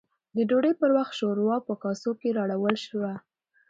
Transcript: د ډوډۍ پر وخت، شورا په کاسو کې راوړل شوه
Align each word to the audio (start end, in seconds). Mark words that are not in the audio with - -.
د 0.35 0.37
ډوډۍ 0.49 0.73
پر 0.81 0.89
وخت، 0.97 1.13
شورا 1.19 1.57
په 1.67 1.73
کاسو 1.83 2.09
کې 2.19 2.35
راوړل 2.37 2.75
شوه 2.87 3.11